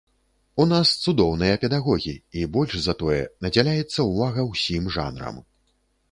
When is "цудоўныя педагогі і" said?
1.03-2.45